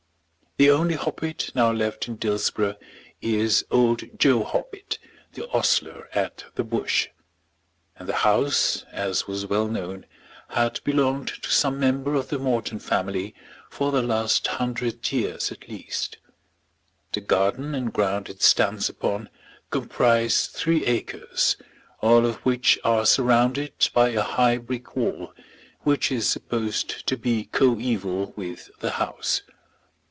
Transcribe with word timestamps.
The 0.57 0.69
only 0.69 0.93
Hoppet 0.93 1.49
now 1.55 1.71
left 1.71 2.07
in 2.07 2.17
Dillsborough 2.17 2.75
is 3.19 3.65
old 3.71 4.19
Joe 4.19 4.43
Hoppet, 4.43 4.99
the 5.33 5.49
ostler 5.49 6.07
at 6.13 6.43
the 6.53 6.63
Bush; 6.63 7.07
and 7.95 8.07
the 8.07 8.17
house, 8.17 8.83
as 8.91 9.25
was 9.25 9.47
well 9.47 9.67
known, 9.67 10.05
had 10.49 10.79
belonged 10.83 11.29
to 11.41 11.49
some 11.49 11.79
member 11.79 12.13
of 12.13 12.27
the 12.27 12.37
Morton 12.37 12.77
family 12.77 13.33
for 13.71 13.91
the 13.91 14.03
last 14.03 14.45
hundred 14.45 15.11
years 15.11 15.51
at 15.51 15.67
least. 15.67 16.17
The 17.13 17.21
garden 17.21 17.73
and 17.73 17.91
ground 17.91 18.29
it 18.29 18.43
stands 18.43 18.87
upon 18.87 19.29
comprise 19.71 20.45
three 20.45 20.85
acres, 20.85 21.57
all 22.01 22.23
of 22.23 22.35
which 22.45 22.77
are 22.83 23.07
surrounded 23.07 23.89
by 23.95 24.09
a 24.09 24.21
high 24.21 24.57
brick 24.59 24.95
wall, 24.95 25.33
which 25.81 26.11
is 26.11 26.29
supposed 26.29 27.07
to 27.07 27.17
be 27.17 27.45
coeval 27.45 28.33
with 28.35 28.69
the 28.79 28.91
house. 28.91 29.41